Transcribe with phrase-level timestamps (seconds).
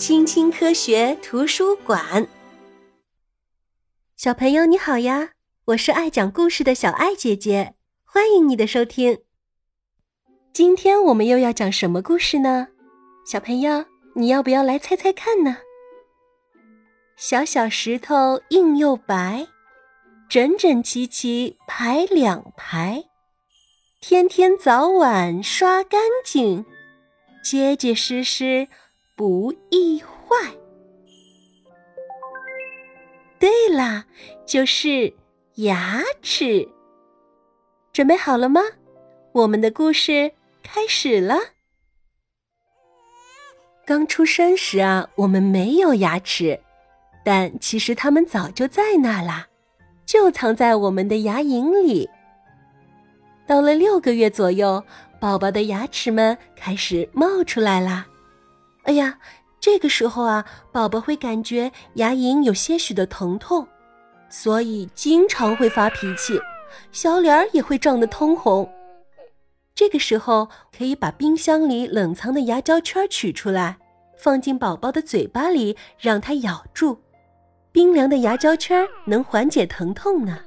[0.00, 2.26] 青青科学图书馆，
[4.16, 5.32] 小朋友你好呀！
[5.66, 7.74] 我是爱讲故事的小爱姐姐，
[8.06, 9.18] 欢迎你的收听。
[10.54, 12.68] 今天我们又要讲什么故事呢？
[13.26, 13.84] 小朋友，
[14.14, 15.58] 你要不要来猜猜看呢？
[17.18, 19.48] 小小石头硬又白，
[20.30, 23.04] 整整齐齐排两排，
[24.00, 26.64] 天天早晚刷干净，
[27.44, 28.68] 结结实实。
[29.20, 30.50] 不易坏。
[33.38, 34.06] 对啦，
[34.46, 35.12] 就是
[35.56, 36.66] 牙齿。
[37.92, 38.62] 准备好了吗？
[39.32, 41.36] 我们的故事开始了。
[43.84, 46.58] 刚出生时啊，我们没有牙齿，
[47.22, 49.48] 但其实它们早就在那啦，
[50.06, 52.08] 就藏在我们的牙龈里。
[53.46, 54.82] 到了六个月左右，
[55.20, 58.06] 宝宝的牙齿们开始冒出来啦。
[58.84, 59.18] 哎呀，
[59.60, 63.68] 这个时候啊，宝宝会感觉牙龈有些许的疼痛，
[64.28, 66.40] 所以经常会发脾气，
[66.90, 68.70] 小脸儿也会涨得通红。
[69.74, 73.78] 这个时候可以把冰箱里冷藏的牙胶圈取出来，
[74.18, 77.00] 放进宝宝的嘴巴里，让它咬住。
[77.72, 80.40] 冰凉的牙胶圈能缓解疼痛呢。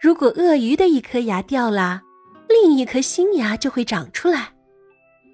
[0.00, 2.02] 如果鳄鱼的一颗牙掉了，
[2.48, 4.54] 另一颗新牙就会长出来，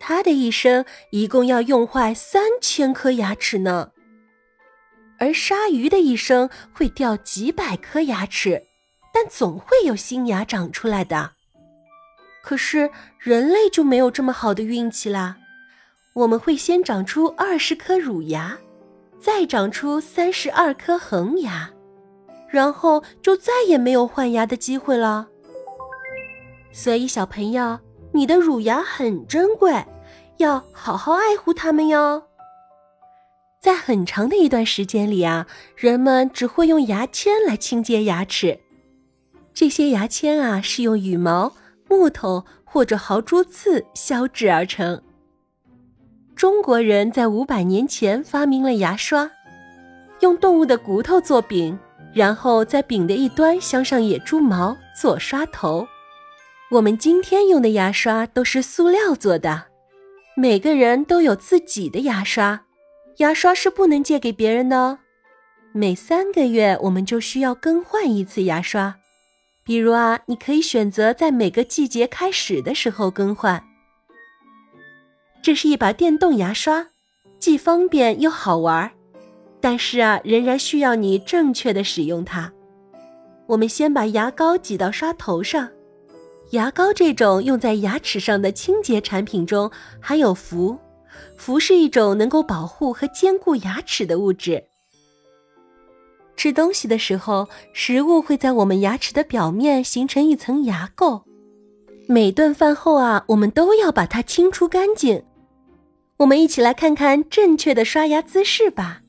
[0.00, 3.90] 它的一生一共要用坏三千颗牙齿呢。
[5.18, 8.64] 而鲨鱼的一生会掉几百颗牙齿，
[9.14, 11.32] 但总会有新牙长出来的。
[12.42, 15.36] 可是人类就没有这么好的运气啦，
[16.14, 18.58] 我们会先长出二十颗乳牙，
[19.20, 21.70] 再长出三十二颗恒牙，
[22.50, 25.28] 然后就再也没有换牙的机会了。
[26.72, 27.78] 所以，小朋友，
[28.12, 29.84] 你的乳牙很珍贵，
[30.38, 32.22] 要好好爱护它们哟。
[33.60, 38.58] 在很长的一段时间里啊，人们只会用牙签来清洁牙齿。
[39.54, 41.52] 这些牙签啊，是用羽毛、
[41.88, 45.00] 木头或者豪猪刺削制而成。
[46.34, 49.30] 中国人在五百年前发明了牙刷，
[50.20, 51.78] 用动物的骨头做柄，
[52.14, 55.86] 然后在柄的一端镶上野猪毛做刷头。
[56.72, 59.64] 我们今天用的牙刷都是塑料做的，
[60.34, 62.64] 每个人都有自己的牙刷，
[63.18, 64.98] 牙刷是不能借给别人的哦。
[65.72, 68.96] 每三个月我们就需要更换一次牙刷，
[69.62, 73.62] 比如啊，你可以选择在每个季节开始的时候更换。
[75.42, 76.86] 这是一把电动牙刷，
[77.38, 78.90] 既方便又好玩，
[79.60, 82.50] 但是啊，仍然需要你正确的使用它。
[83.48, 85.68] 我们先把牙膏挤到刷头上。
[86.52, 89.70] 牙膏这种用在牙齿上的清洁产品中
[90.00, 90.78] 含有氟，
[91.34, 94.62] 氟是一种能够保护和坚固牙齿的物质。
[96.36, 101.22] 吃东西的时候，食物会在我们牙齿的表面形成一层牙垢，
[102.06, 105.24] 每顿饭后啊，我们都要把它清除干净。
[106.18, 109.00] 我们一起来看看正确的刷牙姿势吧。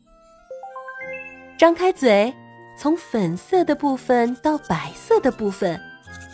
[1.58, 2.34] 张开嘴，
[2.80, 5.78] 从粉色的部分到白色的部分。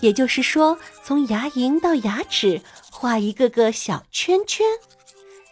[0.02, 2.62] 也就是说，从牙龈到牙齿
[2.92, 4.66] 画一个个小圈圈，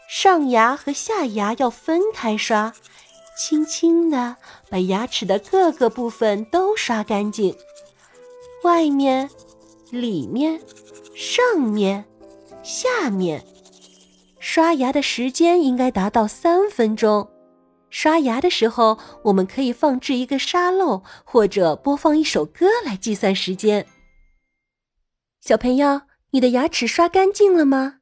[0.10, 2.74] 上牙和下牙要分开刷，
[3.38, 4.38] 轻轻地
[4.70, 7.56] 把牙齿的各个部分都刷干净，
[8.64, 9.30] 外面、
[9.92, 10.60] 里面、
[11.16, 12.06] 上面、
[12.64, 13.46] 下面。
[14.40, 17.30] 刷牙的时间应该达到三分钟。
[17.90, 23.86] 刷牙的时候，我们可以放置一个沙漏，或者播放一首歌来计算时间。
[25.48, 28.00] 小朋友，你的牙齿刷干净了吗？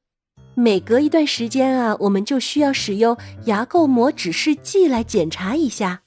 [0.56, 6.02] 每隔一段时间啊，我们就需要使用牙垢膜指示剂来检查一下，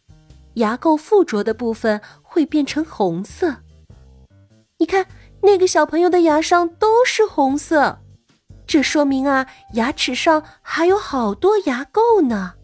[0.54, 3.58] 牙垢附着的部分会变成红色。
[4.78, 5.06] 你看，
[5.40, 8.00] 那个小朋友的牙上都是红色，
[8.66, 12.54] 这说明啊，牙齿上还有好多牙垢呢。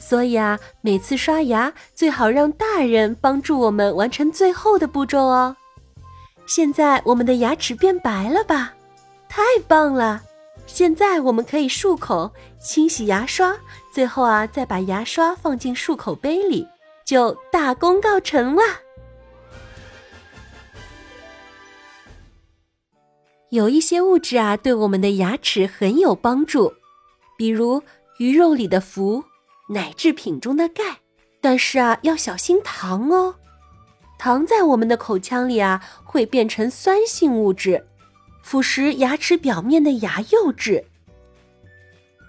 [0.00, 5.56] 所以啊，每次刷牙最好让大人帮助我们完成最后的步骤哦。
[6.46, 8.72] 现在我们的牙齿变白了吧？
[9.28, 10.22] 太棒了！
[10.66, 13.56] 现在我们可以漱口、清洗牙刷，
[13.92, 16.66] 最后啊，再把牙刷放进漱口杯里，
[17.04, 18.62] 就大功告成了。
[23.50, 26.72] 有一些物质啊，对我们的牙齿很有帮助，
[27.36, 27.82] 比如
[28.18, 29.24] 鱼肉里的氟、
[29.68, 30.98] 奶制品中的钙，
[31.40, 33.34] 但是啊，要小心糖哦。
[34.18, 37.86] 糖在我们的口腔里啊，会变成酸性物质，
[38.42, 40.84] 腐蚀牙齿表面的牙釉质。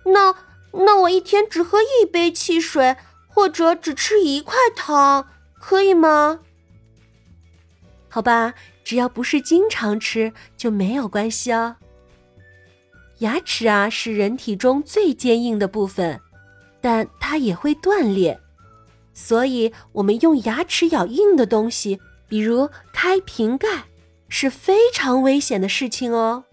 [0.05, 0.35] 那
[0.71, 2.95] 那我一天只喝一杯汽水，
[3.27, 5.27] 或者只吃一块糖，
[5.59, 6.39] 可以吗？
[8.09, 8.53] 好吧，
[8.83, 11.75] 只要不是经常吃就没有关系哦。
[13.19, 16.19] 牙齿啊是人体中最坚硬的部分，
[16.79, 18.39] 但它也会断裂，
[19.19, 21.99] 所以我们用牙齿咬硬的东西，
[22.29, 23.85] 比如开瓶盖，
[24.29, 26.43] 是非常危险的事情哦。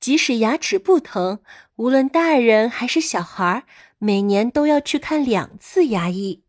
[0.00, 1.40] 即使牙齿不疼，
[1.76, 3.64] 无论大人还是小孩，
[3.98, 6.42] 每年都要去看两次牙医。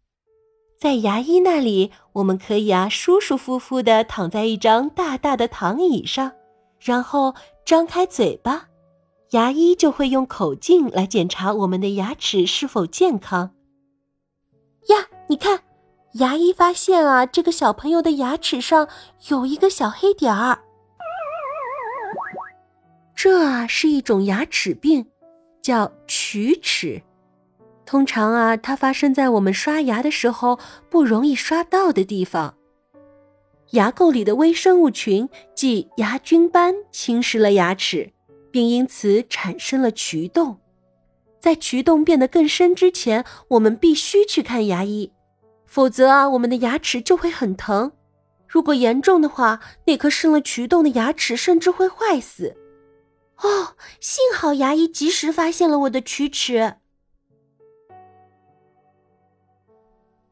[0.79, 6.31] 在牙医那里，我们可以啊舒舒服服的躺在一张大大的躺椅上，
[6.79, 8.69] 然后张开嘴巴，
[9.31, 13.51] 牙医就会用口镜来检查我们的牙齿是否健康。
[14.89, 15.61] 呀，你看，
[16.13, 18.87] 牙医发现啊，这个小朋友的牙齿上
[19.29, 20.59] 有一个小黑点儿。
[23.15, 25.07] 这啊是一种牙齿病，
[25.61, 27.01] 叫龋齿。
[27.85, 32.55] 通常啊，它发生在我们刷牙的时候不容易刷到的地方。
[33.71, 38.13] 牙垢里的微生物群即牙菌斑侵蚀了牙齿，
[38.55, 40.61] 并因此产生了龋洞。
[41.41, 45.11] 在龋洞变得更深之前，我们必须去看牙医，
[45.65, 47.91] 否则啊，我们的牙齿就会很疼。
[48.47, 52.55] 如果严重的话，那颗生了龋洞的牙齿甚至会坏死。
[53.41, 56.75] 哦，幸好牙医及时发现了我的龋齿。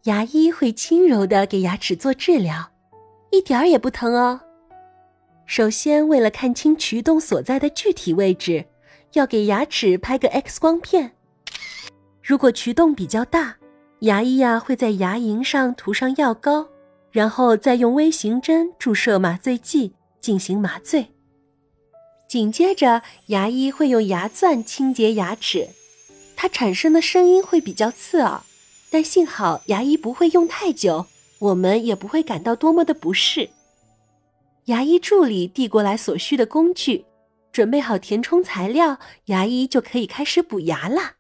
[0.04, 2.72] 牙医会轻柔的给牙齿做治疗，
[3.32, 4.40] 一点儿也不疼哦。
[5.46, 8.66] 首先，为了看清龋洞所在的具体位置，
[9.14, 11.12] 要给牙齿拍个 X 光片。
[12.24, 13.58] 如果龋洞比较大，
[14.00, 16.68] 牙医呀会在牙龈上涂上药膏，
[17.12, 21.08] 然后再用微型针注射麻醉剂进行麻醉。
[22.28, 25.68] 紧接着，牙医会用牙钻清洁牙齿，
[26.36, 28.42] 它产生的声音会比较刺耳，
[28.90, 31.06] 但幸好牙医不会用太久，
[31.40, 33.50] 我们也不会感到多么的不适。
[34.66, 37.06] 牙医助理递过来所需的工具，
[37.52, 41.16] 准备好填充材料，牙医就可以开始补牙啦。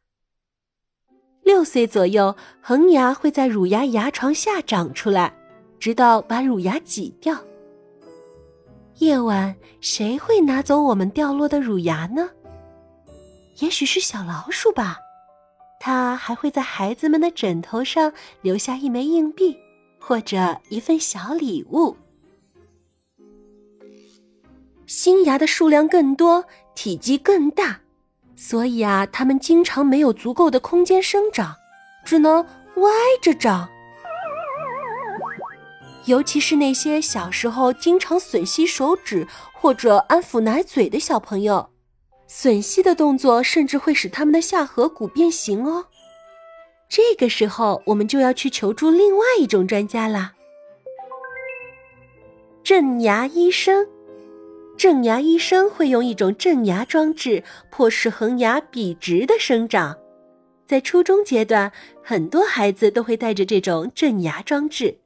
[1.44, 5.34] 六岁左右，恒牙会在乳牙牙床下长出来，
[5.78, 7.38] 直到把乳牙挤掉。
[9.00, 12.30] 夜晚，谁会拿走我们掉落的乳牙呢？
[13.60, 15.00] 也许是小老鼠吧。
[15.82, 19.58] 它还会在孩子们的枕头上留下一枚硬币，
[20.00, 21.98] 或者一份小礼物。
[24.86, 26.46] 新牙的数量更多，
[26.76, 27.80] 体积更大，
[28.36, 31.56] 所以啊，它们经常没有足够的空间生长，
[32.06, 32.44] 只能
[32.76, 32.92] 歪
[33.22, 33.70] 着长。
[36.06, 41.70] 尤其是那些小时候经常吮吸手指或者安抚奶嘴的小朋友，
[42.30, 45.86] 吮吸的动作甚至会使他们的下颌骨变形哦。
[46.90, 50.34] 这个时候，我们就要去求助另外一种专家啦——
[52.64, 53.88] 正牙医生。
[54.84, 57.42] 正牙医生会用一种正牙装置，
[57.72, 59.98] 迫使恒牙笔直的生长。
[60.68, 61.72] 在初中阶段，
[62.04, 64.98] 很多孩子都会带着这种正牙装置。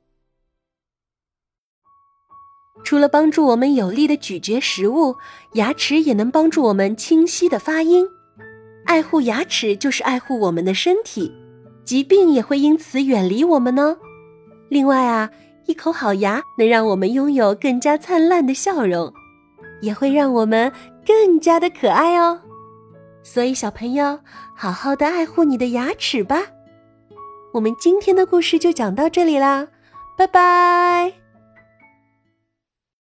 [2.84, 5.16] 除了帮助我们有力的咀嚼食物，
[5.54, 8.08] 牙齿也能帮助我们清晰的发音。
[8.88, 11.32] 爱护牙齿就是爱护我们的身体，
[11.86, 13.96] 疾病也会因此远离我们呢。
[14.70, 15.30] 另外啊，
[15.68, 19.14] 一口好牙能让我们拥有更加灿烂的笑容，
[19.82, 20.72] 也会让我们
[21.06, 22.42] 更加的可爱哦。
[23.24, 24.20] 所以小朋友，
[24.56, 26.38] 好好的爱护你的牙齿吧。
[27.54, 29.68] 我们今天的故事就讲到这里啦，
[30.18, 31.27] 拜拜。